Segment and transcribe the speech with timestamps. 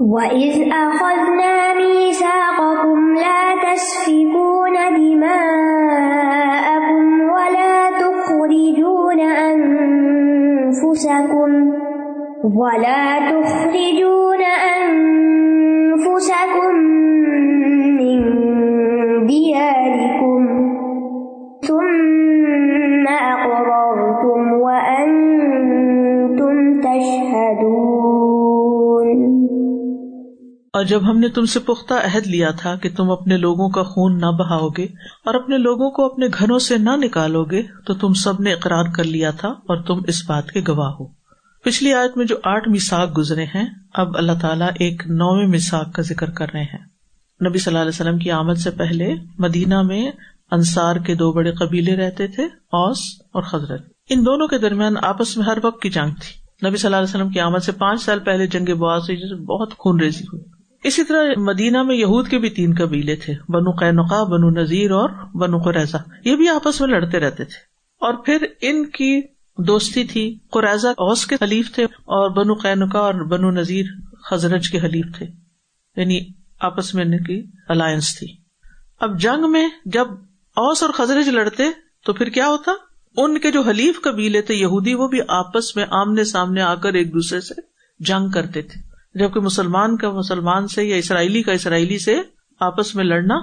[0.00, 6.24] وَإِذْ أَخَذْنَا مِيثَاقَكُمْ لَا تَسْفِكُونَ دِمَاءَكُمْ
[7.36, 9.20] وَلَا تُخْرِجُونَ
[9.50, 10.70] أَنفُسَكُمْ
[12.44, 14.23] وَلَا تُخْرِجُونَ
[30.84, 33.82] اور جب ہم نے تم سے پختہ عہد لیا تھا کہ تم اپنے لوگوں کا
[33.82, 34.84] خون نہ بہاؤ گے
[35.24, 38.84] اور اپنے لوگوں کو اپنے گھروں سے نہ نکالو گے تو تم سب نے اقرار
[38.94, 41.06] کر لیا تھا اور تم اس بات کے گواہ ہو۔
[41.64, 46.02] پچھلی آیت میں جو آٹھ مساق گزرے ہیں، اب اللہ تعالیٰ ایک نویں مساق کا
[46.02, 46.84] ذکر کر رہے ہیں۔
[47.48, 50.10] نبی صلی اللہ علیہ وسلم کی آمد سے پہلے مدینہ میں
[50.50, 52.98] انصار کے دو بڑے قبیلے رہتے تھے، اوس
[53.32, 56.86] اور خزرت ان دونوں کے درمیان آپس میں ہر وقت کی جنگ تھی۔ نبی صلی
[56.86, 60.00] اللہ علیہ وسلم کی آمد سے پانچ سال پہلے جنگ بواز ہوئی جسے بہت خون
[60.00, 60.53] ریزی ہوئی۔
[60.84, 65.10] اسی طرح مدینہ میں یہود کے بھی تین قبیلے تھے، بنو قینقا بنو نذیر اور
[65.36, 69.20] بنو قریضہ یہ بھی آپس میں لڑتے رہتے تھے۔ اور پھر ان کی
[69.58, 73.84] دوستی تھی۔ قریضہ اوس کے حلیف تھے اور بنو قینقا اور بنو نذیر
[74.30, 75.26] خزرج کے حلیف تھے۔
[75.96, 76.20] یعنی
[76.60, 78.36] آپس میں ان کی الائنس تھی۔
[79.00, 80.06] اب جنگ میں جب
[80.56, 81.62] اوس اور خزرج لڑتے
[82.06, 82.72] تو پھر کیا ہوتا؟
[83.16, 86.92] ان کے جو حلیف قبیلے تھے یہودی، وہ بھی آپس میں آمنے سامنے آ کر
[86.92, 87.54] ایک دوسرے سے
[87.98, 92.20] جنگ کرتے تھے۔ جبکہ مسلمان کا مسلمان سے یا اسرائیلی کا اسرائیلی سے
[92.60, 93.34] آپس میں لڑنا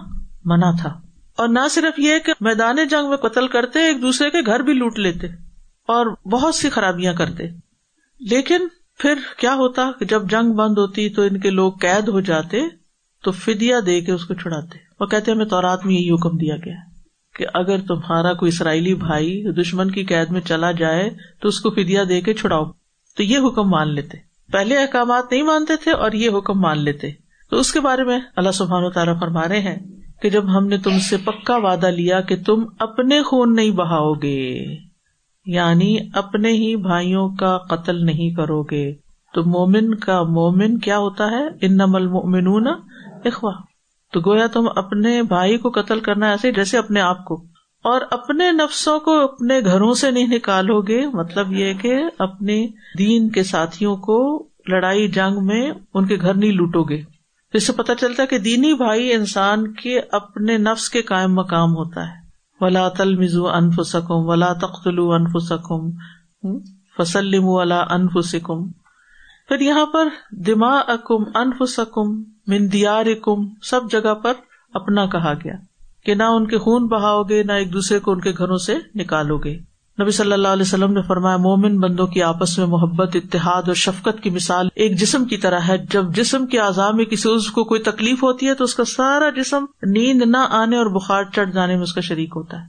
[0.45, 1.02] منع تھا۔
[1.38, 4.73] اور نہ صرف یہ کہ میدان جنگ میں قتل کرتے، ایک دوسرے کے گھر بھی
[4.73, 5.28] لوٹ لیتے
[5.88, 7.44] اور بہت سی خرابیاں کرتے۔
[8.19, 12.19] لیکن پھر کیا ہوتا کہ جب جنگ بند ہوتی تو ان کے لوگ قید ہو
[12.19, 12.58] جاتے
[13.23, 16.56] تو فدیا دے کے اس کو چھڑاتے۔ وہ کہتے ہمیں تورات میں یہی حکم دیا
[16.56, 16.75] گیا
[17.35, 21.09] کہ اگر تمہارا کوئی اسرائیلی بھائی دشمن کی قید میں چلا جائے
[21.41, 22.66] تو اس کو فدیا دے کے چھڑاؤ۔
[23.17, 27.11] تو یہ حکم مان لیتے۔ پہلے احکامات نہیں مانتے تھے اور یہ حکم مان لیتے۔
[27.49, 29.80] تو اس کے بارے میں اللہ سبحان و تعالیٰ فرما رہے ہیں
[30.21, 34.13] کہ جب ہم نے تم سے پکا وعدہ لیا کہ تم اپنے خون نہیں بہاؤ
[34.13, 34.66] گے
[35.45, 38.94] یعنی اپنے ہی بھائیوں کا قتل نہیں کرو گے،
[39.34, 42.07] تو مومن کا مومن کیا ہوتا ہے؟ ان نمل
[43.25, 43.51] اخوا
[44.13, 47.50] تو گویا تم اپنے بھائی کو قتل کرنا ایسے جیسے اپنے آپ کو۔
[47.84, 53.30] اور اپنے نفسوں کو اپنے گھروں سے نہیں نکالو گے۔ مطلب یہ کہ اپنے دین
[53.30, 57.02] کے ساتھیوں کو لڑائی جنگ میں ان کے گھر نہیں لوٹو گے۔
[57.53, 61.72] جس سے پتا چلتا ہے کہ دینی بھائی انسان کے اپنے نفس کے قائم مقام
[61.72, 62.22] ہوتا ہے۔
[62.62, 65.90] ولا تل مزو انف سکم ولا تختلو انف سکم
[66.98, 68.72] فسلم ولا انف سکم
[69.48, 74.34] پھر یہاں پر دما اکم انف سکم مندیار کم سب جگہ پر
[74.74, 75.53] اپنا کہا گیا۔
[76.06, 78.78] کہ نہ ان کے خون بہاؤ گے، نہ ایک دوسرے کو ان کے گھروں سے
[78.95, 79.59] نکالو گے۔
[80.01, 83.73] نبی صلی اللہ علیہ وسلم نے فرمایا، مومن بندوں کی آپس میں محبت، اتحاد اور
[83.73, 87.51] شفقت کی مثال ایک جسم کی طرح ہے۔ جب جسم کے اعضاء میں کسی عز
[87.51, 91.23] کو کوئی تکلیف ہوتی ہے تو اس کا سارا جسم نیند نہ آنے اور بخار
[91.23, 92.66] چڑھ جانے میں اس کا شریک ہوتا ہے۔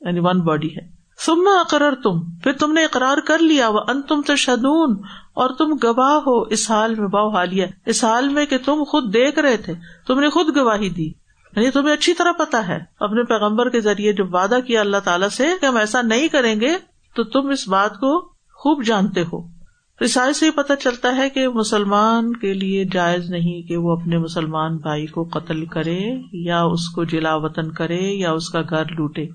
[0.00, 4.02] یعنی ون باڈی ہے۔ سما اقرر تم پھر تم نے اقرار کر لیا وہ ان
[4.02, 4.96] تم تو شدون
[5.34, 9.14] اور تم گواہ ہو۔ اس حال میں باؤ حالیہ، اس حال میں کہ تم خود
[9.14, 9.74] دیکھ رہے تھے،
[10.06, 11.19] تم نے خود گواہی دی۔
[11.56, 15.28] یعنی تمہیں اچھی طرح پتا ہے۔ اپنے پیغمبر کے ذریعے جو وعدہ کیا اللہ تعالیٰ
[15.28, 16.76] سے کہ ہم ایسا نہیں کریں گے،
[17.16, 18.20] تو تم اس بات کو
[18.54, 19.60] خوب جانتے ہو۔
[20.04, 24.76] رسائی سے پتہ چلتا ہے کہ مسلمان کے لیے جائز نہیں کہ وہ اپنے مسلمان
[24.76, 26.00] بھائی کو قتل کرے
[26.32, 29.26] یا اس کو جلا وطن کرے یا اس کا گھر لوٹے۔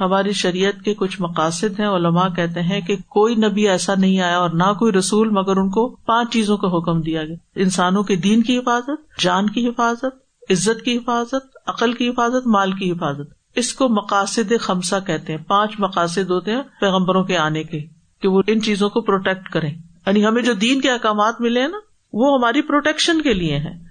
[0.00, 4.38] ہماری شریعت کے کچھ مقاصد ہیں۔ علماء کہتے ہیں کہ کوئی نبی ایسا نہیں آیا
[4.38, 8.16] اور نہ کوئی رسول مگر ان کو پانچ چیزوں کا حکم دیا گیا۔ انسانوں کے
[8.16, 10.19] دین کی حفاظت، جان کی حفاظت
[10.50, 15.44] عزت کی حفاظت، عقل کی حفاظت، مال کی حفاظت۔ اس کو مقاصد خمسہ کہتے ہیں۔
[15.44, 17.80] پانچ مقاصد ہوتے ہیں پیغمبروں کے آنے کے،
[18.22, 19.74] کہ وہ ان چیزوں کو پروٹیکٹ کریں۔
[20.06, 21.78] یعنی ہمیں جو دین کے احکامات ملے ہیں نا،
[22.12, 23.84] وہ ہماری پروٹیکشن کے لیے ہیں۔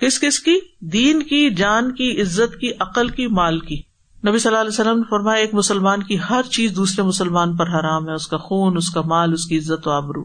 [0.00, 3.82] کس کس کی؟ دین کی، جان کی، عزت کی، عقل کی، مال کی۔
[4.28, 7.66] نبی صلی اللہ علیہ وسلم نے فرمایا، ایک مسلمان کی ہر چیز دوسرے مسلمان پر
[7.66, 10.24] حرام ہے، اس کا خون، اس کا مال، اس کی عزت و آبرو۔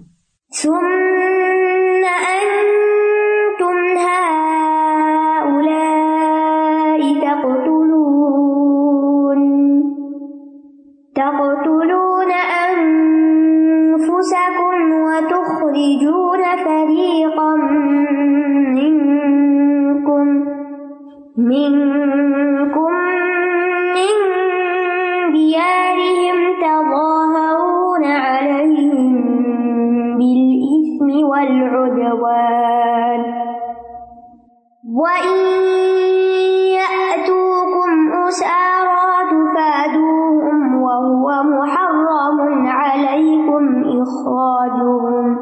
[44.35, 45.37] إخراجهم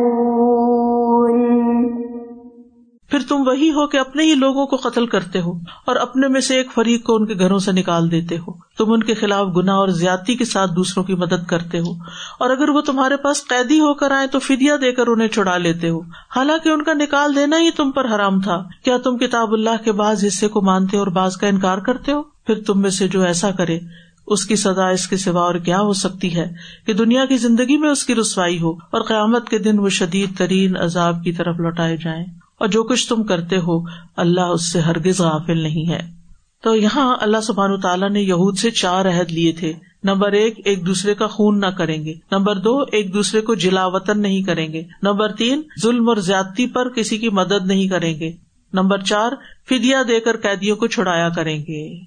[3.09, 5.51] پھر تم وہی ہو کہ اپنے ہی لوگوں کو قتل کرتے ہو
[5.85, 8.91] اور اپنے میں سے ایک فریق کو ان کے گھروں سے نکال دیتے ہو۔ تم
[8.91, 11.91] ان کے خلاف گنا اور زیادتی کے ساتھ دوسروں کی مدد کرتے ہو۔
[12.39, 15.57] اور اگر وہ تمہارے پاس قیدی ہو کر آئے تو فدیا دے کر انہیں چھڑا
[15.57, 15.99] لیتے ہو۔
[16.35, 19.91] حالانکہ ان کا نکال دینا ہی تم پر حرام تھا۔ کیا تم کتاب اللہ کے
[19.91, 23.21] بعض حصے کو مانتے اور بعض کا انکار کرتے ہو؟ پھر تم میں سے جو
[23.21, 23.79] ایسا کرے،
[24.27, 26.51] اس کی سزا اس کے سوا اور کیا ہو سکتی ہے
[26.85, 30.37] کہ دنیا کی زندگی میں اس کی رسوائی ہو اور قیامت کے دن وہ شدید
[30.37, 32.25] ترین عذاب کی طرف لوٹائے جائیں۔
[32.59, 33.81] اور جو کچھ تم کرتے ہو،
[34.17, 36.22] اللہ اس سے ہرگز غافل نہیں ہے۔
[36.63, 39.73] تو یہاں اللہ سبحان تعالیٰ نے یہود سے چار عہد لیے تھے۔
[40.03, 43.85] نمبر ایک ایک دوسرے کا خون نہ کریں گے۔ نمبر دو، ایک دوسرے کو جلا
[43.85, 48.19] وطن نہیں کریں گے۔ نمبر تین، ظلم اور زیادتی پر کسی کی مدد نہیں کریں
[48.19, 48.31] گے۔
[48.73, 49.31] نمبر چار
[49.69, 51.99] فدیا دے کر قیدیوں کو چھڑایا کریں گے۔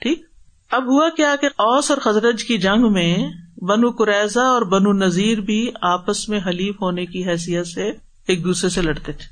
[0.00, 0.22] ٹھیک؟
[0.70, 3.16] اب ہوا کیا کہ اوس اور خزرج کی جنگ میں
[3.56, 7.88] بنو قریضہ اور بنو نذیر بھی آپس میں حلیف ہونے کی حیثیت سے
[8.26, 9.24] ایک دوسرے سے لڑتے تھے۔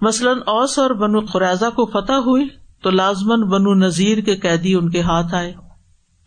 [0.00, 4.90] مثلاً اوس اور بنو قریضہ کو فتح ہوئی۔ تو لازمن بنو نذیر کے قیدی ان
[4.90, 5.54] کے ہاتھ آئے۔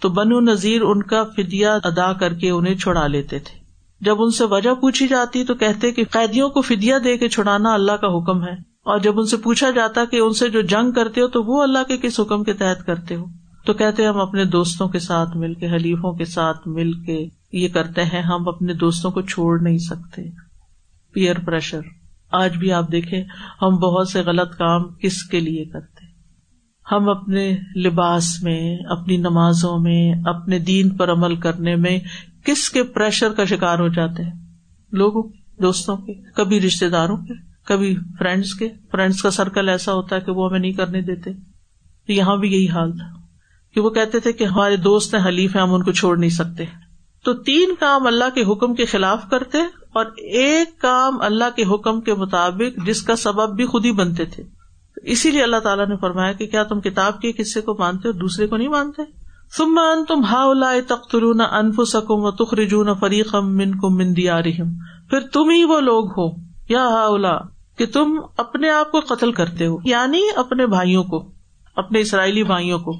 [0.01, 3.59] تو بنو نذیر ان کا فدیا ادا کر کے انہیں چھڑا لیتے تھے۔
[4.01, 7.73] جب ان سے وجہ پوچھی جاتی تو کہتے کہ قیدیوں کو فدیا دے کے چھڑانا
[7.73, 10.91] اللہ کا حکم ہے۔ اور جب ان سے پوچھا جاتا کہ ان سے جو جنگ
[10.91, 13.25] کرتے ہو تو وہ اللہ کے کس حکم کے تحت کرتے ہو؟
[13.65, 17.67] تو کہتے ہم اپنے دوستوں کے ساتھ مل کے، حلیفوں کے ساتھ مل کے یہ
[17.67, 20.21] کرتے ہیں۔ ہم اپنے دوستوں کو چھوڑ نہیں سکتے۔
[21.13, 21.79] پیئر پریشر،
[22.31, 23.23] آج بھی آپ دیکھیں،
[23.61, 25.92] ہم بہت سے غلط کام کس کے لیے کرتے
[26.91, 31.99] ہم اپنے لباس میں، اپنی نمازوں میں، اپنے دین پر عمل کرنے میں
[32.45, 34.31] کس کے پریشر کا شکار ہو جاتے ہیں؟
[34.91, 35.23] لوگوں
[35.61, 37.33] دوستوں کے، کبھی رشتے داروں کے،
[37.65, 41.31] کبھی فرینڈس کے۔ فرینڈس کا سرکل ایسا ہوتا ہے کہ وہ ہمیں نہیں کرنے دیتے۔
[42.07, 43.13] یہاں بھی یہی حال تھا
[43.73, 46.29] کہ وہ کہتے تھے کہ ہمارے دوست ہیں، حلیف ہیں، ہم ان کو چھوڑ نہیں
[46.29, 46.65] سکتے۔
[47.23, 49.57] تو تین کام اللہ کے حکم کے خلاف کرتے
[49.93, 54.25] اور ایک کام اللہ کے حکم کے مطابق جس کا سبب بھی خود ہی بنتے
[54.25, 54.43] تھے۔
[55.03, 58.13] اسی لیے اللہ تعالیٰ نے فرمایا کہ کیا تم کتاب کے قصے کو مانتے اور
[58.13, 59.01] دوسرے کو نہیں مانتے؟
[59.57, 60.43] سم ان تم ہا
[60.87, 64.13] تخترون انف سکم و تخرجون فریقم من کم من
[65.09, 66.29] پھر تم ہی وہ لوگ ہو،
[66.69, 67.37] یا ہا
[67.77, 71.31] کہ تم اپنے آپ کو قتل کرتے ہو یعنی اپنے بھائیوں کو،
[71.75, 72.93] اپنے اسرائیلی بھائیوں کو۔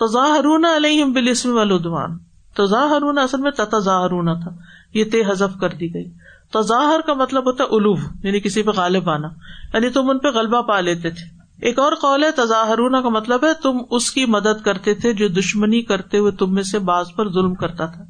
[0.00, 2.18] تظاہرون علیہم بالاسم والعدوان۔
[2.56, 4.50] تظاہرون اصل میں تتظاہرون تھا،
[4.94, 6.10] یہ تے حذف کر دی گئی۔
[6.52, 9.28] تظاہر کا مطلب ہوتا ہے الوف یعنی کسی پہ غالب آنا
[9.74, 13.44] یعنی تم ان پہ غلبہ پا لیتے تھے۔ ایک اور قول ہے، تظاہرون کا مطلب
[13.44, 17.06] ہے، تم اس کی مدد کرتے تھے جو دشمنی کرتے ہوئے تم میں سے بعض
[17.16, 18.02] پر ظلم کرتا تھا۔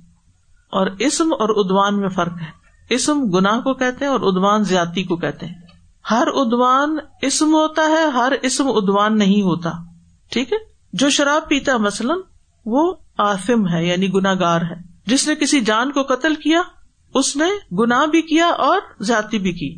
[0.70, 2.61] اور اسم اور ادوان میں فرق ہے۔
[2.91, 5.55] اسم گناہ کو کہتے ہیں اور ادوان زیادتی کو کہتے ہیں۔
[6.11, 9.70] ہر ادوان اسم ہوتا ہے، ہر اسم ادوان نہیں ہوتا۔
[10.31, 10.58] ٹھیک ہے؟
[10.93, 12.19] جو شراب پیتا مثلاً،
[12.67, 14.74] وہ آفم ہے یعنی گناگار ہے۔
[15.06, 16.63] جس نے کسی جان کو قتل کیا،
[17.15, 19.74] اس نے گنا بھی کیا اور زیادتی بھی کی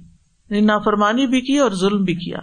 [0.51, 2.39] یعنی نافرمانی بھی کی اور ظلم بھی کیا۔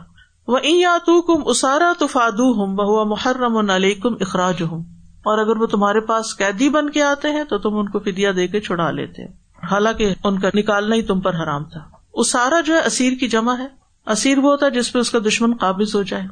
[0.49, 0.57] وہ
[1.05, 4.83] تو کم اسارا تو فادو ہوں بہو محرم علیکم اخراج ہوں
[5.17, 8.31] اور اگر وہ تمہارے پاس قیدی بن کے آتے ہیں تو تم ان کو فدیا
[8.35, 9.23] دے کے چھڑا لیتے
[9.71, 11.79] حالانکہ ان کا نکالنا ہی تم پر حرام تھا۔
[12.13, 13.67] اسارا جو ہے، اسیر کی جمع ہے۔
[14.07, 16.23] اسیر وہ ہوتا ہے جس پہ اس کا دشمن قابض ہو جائے۔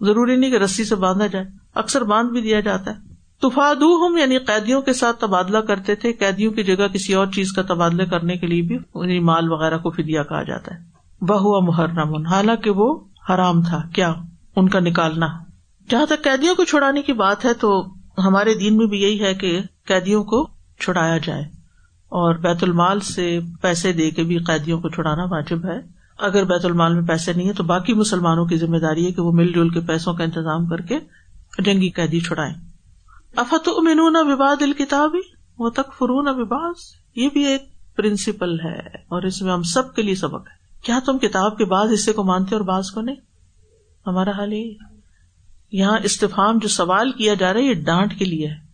[0.00, 4.16] ضروری نہیں کہ رسی سے باندھا جائے۔ اکثر باندھ بھی دیا جاتا ہے۔ تفادو ہم
[4.16, 8.02] یعنی قیدیوں کے ساتھ تبادلہ کرتے تھے۔ قیدیوں کی جگہ کسی اور چیز کا تبادلہ
[8.02, 10.78] کرنے کے لیے بھی انہیں مال وغیرہ کو فدیا کہا جاتا ہے۔
[11.20, 13.00] بہو محرم۔ حالانکہ وہ
[13.30, 14.14] حرام تھا، کیا؟
[14.56, 15.26] ان کا نکالنا۔
[15.90, 19.34] جہاں تک قیدیوں کو چھڑانے کی بات ہے تو ہمارے دین میں بھی یہی ہے
[19.34, 20.48] کہ قیدیوں کو
[20.80, 21.42] چھڑایا جائے۔
[22.08, 25.80] اور بیت المال سے پیسے دے کے بھی قیدیوں کو چھڑانا واجب ہے۔
[26.18, 29.22] اگر بیت المال میں پیسے نہیں ہے تو باقی مسلمانوں کی ذمہ داری ہے کہ
[29.22, 30.98] وہ مل جل کے پیسوں کا انتظام کر کے
[31.58, 32.54] جنگی قیدی چھڑائیں۔
[33.36, 35.18] افت امنون وباد الکتابی
[35.58, 36.76] وہ تک فرون اباس
[37.16, 37.62] یہ بھی ایک
[37.96, 41.64] پرنسپل ہے اور اس میں ہم سب کے لیے سبق ہے۔ کیا تم کتاب کے
[41.64, 43.16] بعض حصے کو مانتے اور بعض کو نہیں؟
[44.06, 44.74] ہمارا حال یہ
[45.72, 48.64] یہاں استفام جو سوال کیا جا رہا ہے، یہ ڈانٹ کے لیے ہے۔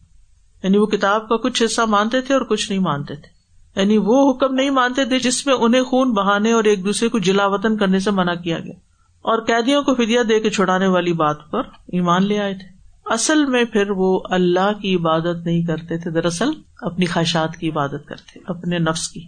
[0.62, 3.40] یعنی وہ کتاب کا کچھ حصہ مانتے تھے اور کچھ نہیں مانتے تھے۔
[3.81, 7.19] یعنی وہ حکم نہیں مانتے تھے جس میں انہیں خون بہانے اور ایک دوسرے کو
[7.19, 8.75] جلا وطن کرنے سے منع کیا گیا۔
[9.23, 12.67] اور قیدیوں کو فدیا دے کے چھڑانے والی بات پر ایمان لے آئے تھے۔
[13.05, 16.50] اصل میں پھر وہ اللہ کی عبادت نہیں کرتے تھے، دراصل
[16.81, 19.25] اپنی خواہشات کی عبادت کرتے، اپنے نفس کی۔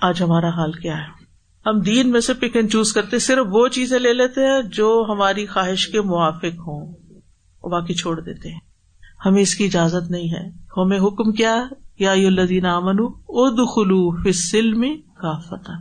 [0.00, 1.25] آج ہمارا حال کیا ہے؟
[1.66, 5.06] ہم دین میں سے پک اینڈ چوز کرتے، صرف وہ چیزیں لے لیتے ہیں جو
[5.08, 6.94] ہماری خواہش کے موافق ہوں
[7.68, 8.60] باقی چھوڑ دیتے ہیں۔
[9.26, 11.64] ہمیں اس کی اجازت نہیں ہے۔ ہمیں حکم کیا؟
[11.98, 15.72] یا الدین امن او دخلو فل میں کا فتح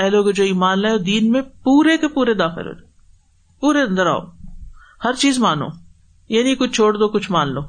[0.00, 2.72] اے لوگ جو ایمان لائے دین میں پورے کے پورے داخل ہو
[3.60, 4.20] پورے اندر آؤ۔
[5.04, 5.66] ہر چیز مانو۔
[6.28, 7.60] یہ نہیں کچھ چھوڑ دو، کچھ مان لو۔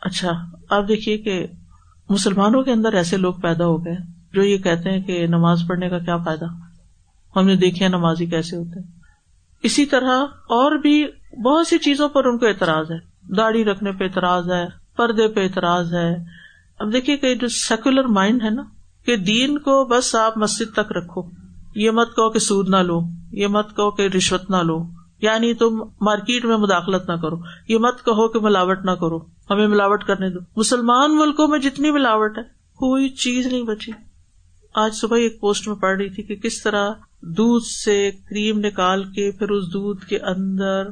[0.00, 0.30] اچھا
[0.70, 1.46] آپ دیکھیے کہ
[2.08, 5.88] مسلمانوں کے اندر ایسے لوگ پیدا ہو گئے۔ جو یہ کہتے ہیں کہ نماز پڑھنے
[5.88, 6.44] کا کیا فائدہ؟
[7.36, 8.86] ہم نے دیکھے نمازی کیسے ہوتے ہیں۔
[9.62, 11.06] اسی طرح اور بھی
[11.44, 12.96] بہت سی چیزوں پر ان کو اعتراض ہے۔
[13.36, 14.66] داڑھی رکھنے پہ اعتراض ہے،
[14.96, 16.16] پردے پہ اعتراض ہے۔
[16.78, 18.62] اب دیکھیے کہ جو سیکولر مائنڈ ہے نا،
[19.06, 21.22] کہ دین کو بس آپ مسجد تک رکھو۔
[21.74, 23.00] یہ مت کہو کہ سود نہ لو،
[23.32, 24.84] یہ مت کہو کہ رشوت نہ لو۔
[25.20, 27.36] یعنی تم مارکیٹ میں مداخلت نہ کرو۔
[27.68, 29.18] یہ مت کہو کہ ملاوٹ نہ کرو۔
[29.50, 32.42] ہمیں ملاوٹ کرنے دو۔ مسلمان ملکوں میں جتنی ملاوٹ ہے،
[32.76, 33.92] کوئی چیز نہیں بچی۔
[34.78, 36.90] آج صبح ایک پوسٹ میں پڑھ رہی تھی کہ کس طرح
[37.22, 40.88] دودھ سے کریم نکال کے پھر اس دودھ کے اندر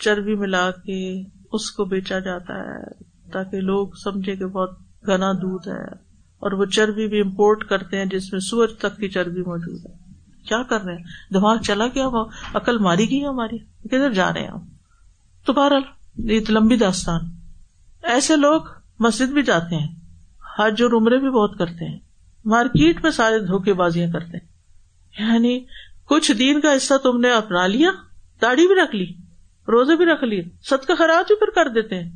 [0.00, 3.02] چربی ملا کے اس کو بیچا جاتا ہے
[3.32, 4.70] تاکہ لوگ سمجھے کہ بہت
[5.08, 5.92] گنا دودھ ہے
[6.38, 10.12] اور وہ چربی بھی امپورٹ کرتے ہیں جس میں سورج تک کی چربی موجود ہے۔
[10.48, 12.22] کیا کر رہے ہیں؟ دماغ چلا گیا
[12.54, 14.60] عقل ماری گئی ہماری۔ کدھر جا رہے ہیں ہم؟
[15.46, 15.82] تو بہرحال،
[16.16, 17.20] یہ لمبی داستان۔
[18.02, 18.62] ایسے لوگ
[18.98, 19.94] مسجد بھی جاتے ہیں،
[20.58, 22.05] حج اور عمرے بھی بہت کرتے ہیں۔
[22.46, 24.56] مارکیٹ میں سارے دھوکے بازیاں کرتے ہیں۔
[25.18, 25.64] یعنی
[26.04, 27.90] کچھ دین کا حصہ تم نے اپنا لیا،
[28.42, 29.12] داڑھی بھی رکھ لی،
[29.68, 32.10] روزے بھی رکھ لیے ست کا خراج بھی پھر کر دیتے ہیں۔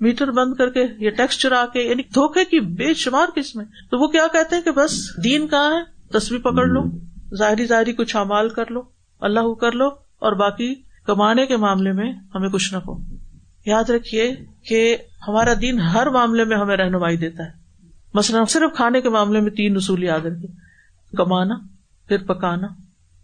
[0.00, 3.98] میٹر بند کر کے یا ٹیکس چرا کے یعنی دھوکے کی بے شمار قسم تو
[3.98, 6.82] وہ کیا کہتے ہیں کہ بس دین کہاں ہے؟ تصویر پکڑ لو،
[7.34, 8.82] ظاہری ظاہری کچھ امال کر لو،
[9.20, 9.86] اللہ کر لو
[10.18, 10.74] اور باقی
[11.06, 12.98] کمانے کے معاملے میں ہمیں کچھ نہ ہو
[13.66, 14.36] یاد رکھیے
[14.68, 14.96] کہ
[15.28, 17.50] ہمارا دین ہر معاملے میں ہمیں رہنمائی دیتا ہے۔
[18.16, 20.48] مثلاً صرف کھانے کے معاملے میں تین اصول یاد رکھے
[21.16, 21.54] کمانا،
[22.08, 22.66] پھر پکانا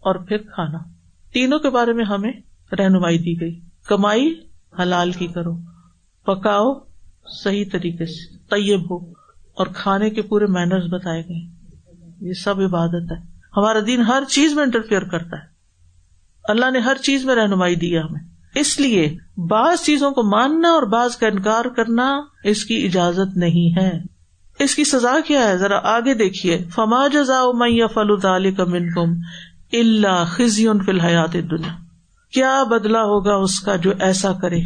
[0.01, 0.79] اور پھر کھانا۔
[1.33, 2.33] تینوں کے بارے میں ہمیں
[2.79, 4.35] رہنمائی دی گئی۔ کمائی
[4.83, 5.55] حلال کی کرو۔
[6.27, 6.75] پکاؤ
[7.45, 9.11] صحیح طریقے سے، طیب ہو
[9.55, 11.49] اور کھانے کے پورے مینرز بتائے گئے۔
[12.21, 13.17] یہ سب عبادت ہے۔
[13.57, 15.47] ہمارا دین ہر چیز میں انٹرفیئر کرتا ہے۔
[16.45, 18.21] اللہ نے ہر چیز میں رہنمائی دی ہمیں۔
[18.55, 23.81] اس لیے بعض چیزوں کو ماننا اور بعض کا انکار کرنا اس کی اجازت نہیں
[23.81, 24.12] ہے۔
[24.63, 28.17] اس کی سزا کیا ہے؟ ذرا آگے دیکھیے۔ فما جزا میں فل
[28.51, 29.11] کا من کم
[29.73, 31.77] اللہ خزیون فی الحیات دنیا
[32.33, 34.61] کیا بدلا ہوگا اس کا جو ایسا کرے؟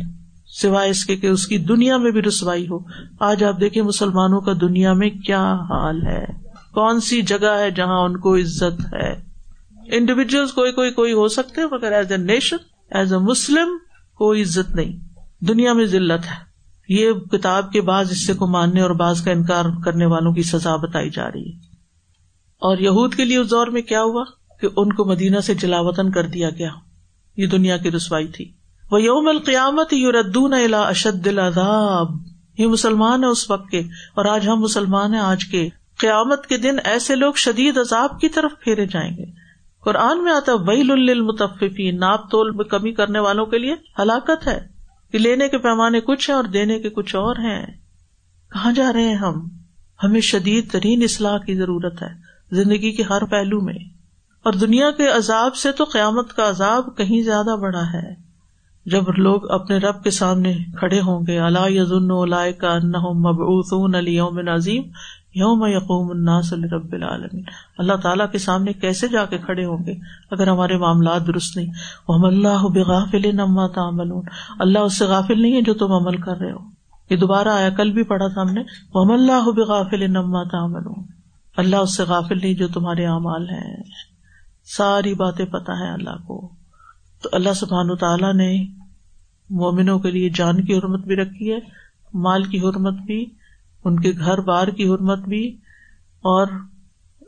[0.47, 2.79] سوائے اس کے کہ اس کی دنیا میں بھی رسوائی ہو۔
[3.21, 6.25] آج آپ دیکھیں مسلمانوں کا دنیا میں کیا حال ہے۔
[6.75, 9.13] کون سی جگہ ہے جہاں ان کو عزت ہے؟
[9.97, 12.57] انڈیویجل کوئی کوئی کوئی ہو سکتے مگر as a nation
[12.91, 13.69] as a Muslim
[14.15, 14.97] کوئی عزت نہیں۔
[15.45, 16.46] دنیا میں ذلت ہے۔
[16.89, 20.77] یہ کتاب کے بعض حصے کو ماننے اور بعض کا انکار کرنے والوں کی سزا
[20.77, 21.59] بتائی جا رہی ہے۔
[22.59, 24.25] اور یہود کے لیے اس دور میں کیا ہوا
[24.61, 26.71] کہ ان کو مدینہ سے جلاوطن کر دیا گیا۔
[27.37, 28.53] یہ دنیا کی رسوائی تھی۔
[28.91, 32.07] وہ یوم القیامت یو ردون الا اشد العذاب۔
[32.59, 33.81] یہ مسلمان ہے اس وقت کے
[34.15, 38.29] اور آج ہم مسلمان ہیں آج کے۔ قیامت کے دن ایسے لوگ شدید عذاب کی
[38.29, 39.25] طرف پھیرے جائیں گے۔
[39.85, 44.76] قرآن میں آتا وہی للمتففی ناپ تول میں کمی کرنے والوں کے لیے ہلاکت ہے۔
[45.17, 47.67] کہ لینے کے پیمانے کچھ ہیں اور دینے کے کچھ اور ہیں۔
[48.53, 49.49] کہاں جا رہے ہیں ہم؟
[50.05, 52.09] ہمیں شدید ترین اصلاح کی ضرورت ہے،
[52.53, 53.75] زندگی کے ہر پہلو میں۔
[54.43, 58.15] اور دنیا کے عذاب سے تو قیامت کا عذاب کہیں زیادہ بڑا ہے۔
[58.87, 62.09] جب لوگ اپنے رب کے سامنے کھڑے ہوں گے اللہ یزن
[62.53, 62.79] کا
[63.13, 64.83] مبعوثون علی یوم نظیم
[65.37, 67.43] یوم یقوم الناس رب العالمین۔
[67.79, 69.95] اللہ تعالیٰ کے سامنے کیسے جا کے کھڑے ہوں گے
[70.31, 71.67] اگر ہمارے معاملات درست نہیں؟
[72.09, 74.11] وہ اللہ بغافل نما تعمل
[74.59, 76.59] اللہ اس سے غافل نہیں ہے جو تم عمل کر رہے ہو۔
[77.11, 78.61] یہ دوبارہ آیا، کل بھی پڑھا تھا ہم نے۔
[78.95, 81.01] وہ اللہ بغافل نما تعمل
[81.57, 83.77] اللہ اس سے غافل نہیں جو تمہارے اعمال ہیں۔
[84.65, 86.49] ساری باتیں پتہ ہے اللہ کو۔
[87.23, 88.67] تو اللہ سبحان تعالیٰ نے
[89.51, 91.59] مومنوں کے لیے جان کی حرمت بھی رکھی ہے،
[92.15, 93.46] مال کی حرمت بھی۔
[93.87, 95.57] ان کے گھر بار کی حرمت بھی
[96.23, 96.47] اور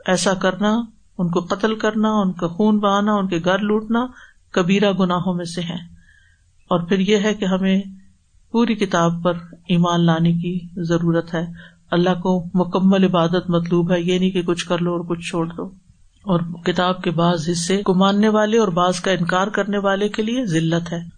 [0.07, 0.81] ایسا کرنا،
[1.19, 4.07] ان کو قتل کرنا، ان کا خون بہانا، ان کے گھر لوٹنا
[4.51, 5.79] کبیرہ گناہوں میں سے ہے
[6.69, 7.83] اور پھر یہ ہے کہ ہمیں
[8.53, 9.33] پوری کتاب پر
[9.69, 11.47] ایمان لانے کی ضرورت ہے۔
[11.91, 15.47] اللہ کو مکمل عبادت مطلوب ہے، یہ نہیں کہ کچھ کر لو اور کچھ چھوڑ
[15.47, 15.67] دو۔
[16.19, 20.23] اور کتاب کے بعض حصے کو ماننے والے اور بعض کا انکار کرنے والے کے
[20.23, 21.18] لیے ذلت ہے۔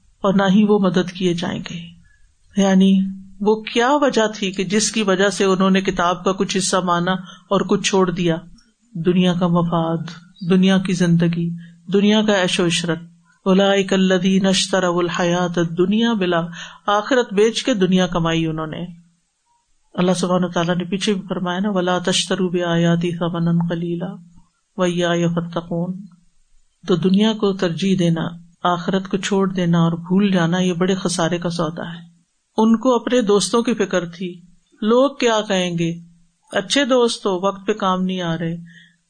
[0.21, 1.79] اور نہ ہی وہ مدد کیے جائیں گے۔
[2.61, 2.99] یعنی
[3.39, 6.77] وہ کیا وجہ تھی کہ جس کی وجہ سے انہوں نے کتاب کا کچھ حصہ
[6.77, 7.11] مانا
[7.49, 8.35] اور کچھ چھوڑ دیا؟
[9.05, 9.97] دنیا کا مفاد،
[10.49, 11.49] دنیا کی زندگی،
[11.93, 12.97] دنیا کا ایش و عشرت۔
[13.45, 16.41] الدی نشتر الحیات دنیا بلا،
[16.87, 18.85] آخرت بیچ کے دنیا کمائی انہوں نے۔
[19.93, 24.15] اللہ سبحانہ تعالیٰ نے پیچھے بھی فرمایا نا، ولا تشترو آیاتی سمن کلیلہ
[24.77, 26.05] ویا فتقون
[26.87, 31.37] تو دنیا کو ترجیح دینا آخرت کو چھوڑ دینا اور بھول جانا یہ بڑے خسارے
[31.37, 32.11] کا سودا ہے۔
[32.57, 34.41] ان کو اپنے دوستوں کی فکر تھی۔
[34.81, 35.93] لوگ کیا کہیں گے؟
[36.51, 38.57] اچھے دوست ہو وقت پہ کام نہیں آ رہے۔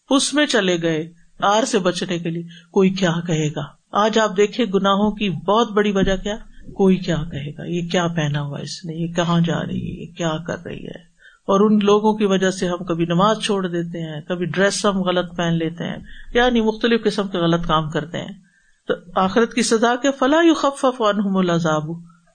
[0.10, 4.38] اس میں چلے گئے آر سے بچنے کے لیے۔ کوئی کیا کہے گا؟ آج آپ
[4.38, 6.36] دیکھے گناہوں کی بہت بڑی وجہ کیا؟
[6.74, 10.02] کوئی کیا کہے گا؟ یہ کیا پہنا ہوا اس نے؟ یہ کہاں جا رہی ہے؟
[10.02, 13.68] یہ کیا کر رہی ہے؟ اور ان لوگوں کی وجہ سے ہم کبھی نماز چھوڑ
[13.68, 15.98] دیتے ہیں، کبھی ڈریس ہم غلط پہن لیتے ہیں
[16.34, 18.51] یعنی مختلف قسم کے غلط کام کرتے ہیں۔
[19.16, 21.90] آخرت کی سزا کے فلاح یو خف الزاب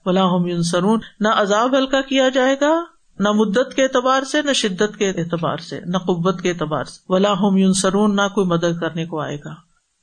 [0.05, 2.73] فلاح سرون نہ عذاب ہلکا کیا جائے گا،
[3.19, 6.99] نہ مدت کے اعتبار سے، نہ شدت کے اعتبار سے، نہ قوت کے اعتبار سے،
[7.09, 9.53] ولا یون سرون نہ کوئی مدد کرنے کو آئے گا۔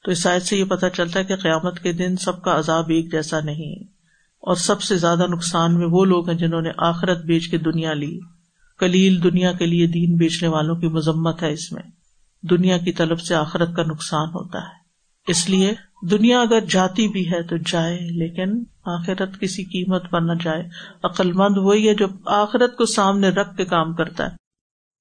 [0.05, 2.89] تو اس سائز سے یہ پتا چلتا ہے کہ قیامت کے دن سب کا عذاب
[2.89, 3.75] ایک جیسا نہیں،
[4.43, 7.93] اور سب سے زیادہ نقصان میں وہ لوگ ہیں جنہوں نے آخرت بیچ کے دنیا
[7.95, 8.19] لی۔
[8.81, 11.83] کلیل دنیا کے لیے دین بیچنے والوں کی مذمت ہے اس میں۔
[12.43, 14.83] دنیا کی طلب سے آخرت کا نقصان ہوتا ہے۔
[15.29, 15.73] اس لیے
[16.11, 20.63] دنیا اگر جاتی بھی ہے تو جائے، لیکن آخرت کسی قیمت پر نہ جائے۔
[21.05, 24.31] عقل مند وہی ہے جو آخرت کو سامنے رکھ کے کام کرتا ہے۔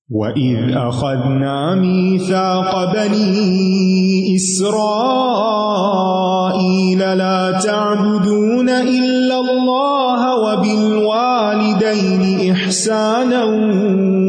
[0.10, 13.44] وَإِذْ أَخَذْنَا مِيثَاقَ بَنِي إِسْرَائِيلَ لَا تَعْبُدُونَ إِلَّا اللَّهَ وَبِالْوَالِدَيْنِ إِحْسَانًا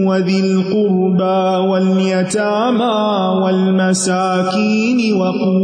[0.08, 5.63] وَذِي الْقُرْبَى وَالْيَتَامَى وَالْمَسَاكِينِ وَقُولُوا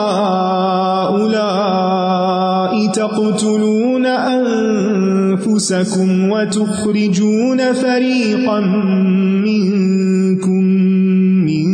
[5.61, 8.59] أنفسكم وتخرجون فريقا
[9.45, 10.63] منكم
[11.45, 11.65] من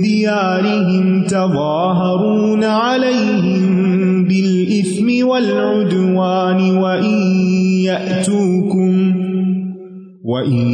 [0.00, 7.18] ديارهم تظاهرون عليهم بالإثم والعدوان وإن
[7.84, 9.14] يأتوكم
[10.24, 10.72] وإن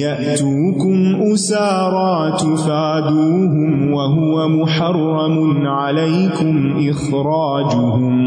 [0.00, 8.26] يأتوكم أسارا تفادوهم وهو محرم عليكم إخراجهم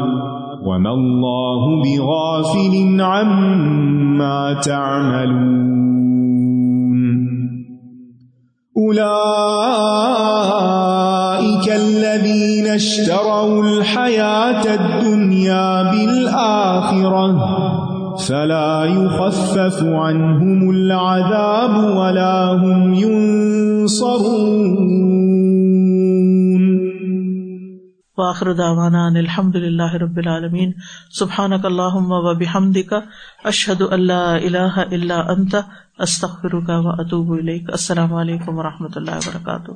[0.81, 5.81] وما الله بغافل عما تعملون
[8.77, 9.27] أولئك
[11.75, 17.37] الذين اشتروا الحياة الدنيا بالآخرة
[18.27, 24.81] فلا يخفف عنهم العذاب ولا هم ينصرون
[28.17, 30.71] واخر دعوانا ان الحمد للہ رب العالمین.
[30.71, 30.71] العالمين
[31.11, 32.93] سبحانك و وبحمدك
[33.43, 35.55] اشهد ان لا الہ الا انت
[35.97, 37.31] استخر کا و اطوب
[37.67, 39.71] السلام علیکم و رحمۃ اللہ وبرکاتہ.